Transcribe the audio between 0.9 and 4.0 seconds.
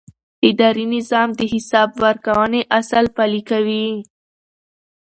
نظام د حساب ورکونې اصل پلي کوي.